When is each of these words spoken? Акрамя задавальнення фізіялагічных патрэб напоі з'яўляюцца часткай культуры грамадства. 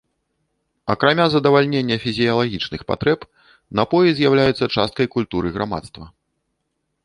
Акрамя 0.93 1.27
задавальнення 1.33 1.97
фізіялагічных 2.07 2.81
патрэб 2.93 3.19
напоі 3.83 4.09
з'яўляюцца 4.21 4.73
часткай 4.81 5.07
культуры 5.17 5.47
грамадства. 5.59 6.05